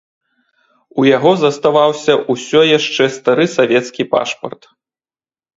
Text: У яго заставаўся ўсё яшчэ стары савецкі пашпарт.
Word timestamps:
У 1.01 1.03
яго 1.17 1.33
заставаўся 1.43 2.13
ўсё 2.37 2.61
яшчэ 2.77 3.03
стары 3.19 3.45
савецкі 3.57 4.03
пашпарт. 4.15 4.61